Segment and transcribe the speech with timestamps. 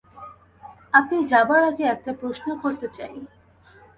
[0.93, 3.15] আপনি যাবার আগে একটা প্রশ্ন করতে চাই।